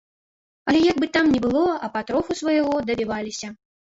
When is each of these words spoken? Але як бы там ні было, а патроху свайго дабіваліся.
Але 0.71 0.79
як 0.91 0.97
бы 1.03 1.09
там 1.17 1.25
ні 1.33 1.41
было, 1.45 1.65
а 1.87 1.91
патроху 1.97 2.39
свайго 2.41 2.73
дабіваліся. 2.91 3.47